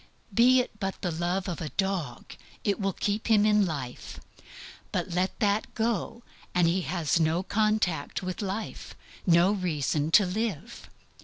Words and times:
Be 0.33 0.61
it 0.61 0.79
but 0.79 0.99
the 1.03 1.11
love 1.11 1.47
of 1.47 1.61
a 1.61 1.69
dog, 1.69 2.33
it 2.63 2.79
will 2.79 2.93
keep 2.93 3.27
him 3.27 3.45
in 3.45 3.67
life; 3.67 4.19
but 4.91 5.11
let 5.11 5.39
that 5.41 5.75
go, 5.75 6.23
he 6.57 6.81
has 6.81 7.19
no 7.19 7.43
contact 7.43 8.23
with 8.23 8.41
life, 8.41 8.95
no 9.27 9.51
reason 9.51 10.09
to 10.09 10.25
live. 10.25 10.89